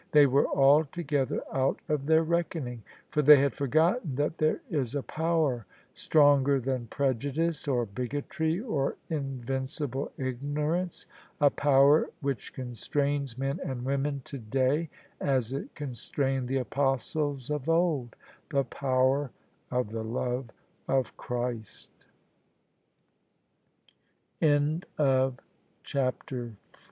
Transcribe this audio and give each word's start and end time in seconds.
They 0.13 0.25
were 0.25 0.47
alto 0.47 1.03
gether 1.03 1.43
out 1.55 1.79
of 1.87 2.07
their 2.07 2.23
reckoning. 2.23 2.81
For 3.11 3.21
they 3.21 3.39
had 3.39 3.53
forgotten 3.53 4.15
that 4.15 4.33
there 4.39 4.59
is 4.67 4.95
a 4.95 5.03
power 5.03 5.67
stronger 5.93 6.59
than 6.59 6.87
prejudice 6.87 7.67
or 7.67 7.85
bigotry 7.85 8.59
or 8.59 8.95
in 9.11 9.37
vincible 9.41 10.11
ignorance— 10.17 11.05
a 11.39 11.51
power 11.51 12.09
which 12.21 12.51
constrains 12.51 13.37
men 13.37 13.59
and 13.63 13.85
women 13.85 14.23
today, 14.25 14.89
as 15.19 15.53
it 15.53 15.75
constrained 15.75 16.47
the 16.47 16.57
Apostles 16.57 17.51
of 17.51 17.69
old— 17.69 18.15
^the 18.49 18.67
power 18.71 19.29